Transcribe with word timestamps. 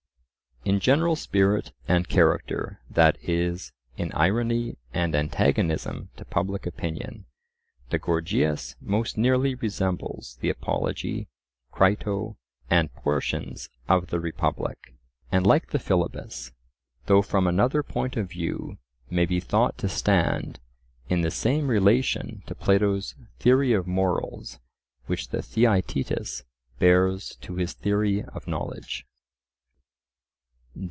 In 0.63 0.79
general 0.79 1.15
spirit 1.15 1.71
and 1.87 2.07
character, 2.07 2.81
that 2.87 3.17
is, 3.27 3.71
in 3.97 4.11
irony 4.13 4.77
and 4.93 5.15
antagonism 5.15 6.09
to 6.17 6.23
public 6.25 6.67
opinion, 6.67 7.25
the 7.89 7.97
Gorgias 7.97 8.75
most 8.79 9.17
nearly 9.17 9.55
resembles 9.55 10.37
the 10.39 10.49
Apology, 10.51 11.27
Crito, 11.71 12.37
and 12.69 12.93
portions 12.93 13.69
of 13.89 14.11
the 14.11 14.19
Republic, 14.19 14.93
and 15.31 15.47
like 15.47 15.71
the 15.71 15.79
Philebus, 15.79 16.51
though 17.07 17.23
from 17.23 17.47
another 17.47 17.81
point 17.81 18.15
of 18.15 18.29
view, 18.29 18.77
may 19.09 19.25
be 19.25 19.39
thought 19.39 19.79
to 19.79 19.89
stand 19.89 20.59
in 21.09 21.21
the 21.21 21.31
same 21.31 21.69
relation 21.69 22.43
to 22.45 22.53
Plato's 22.53 23.15
theory 23.39 23.73
of 23.73 23.87
morals 23.87 24.59
which 25.07 25.29
the 25.29 25.41
Theaetetus 25.41 26.43
bears 26.77 27.35
to 27.37 27.55
his 27.55 27.73
theory 27.73 28.23
of 28.25 28.47
knowledge. 28.47 29.07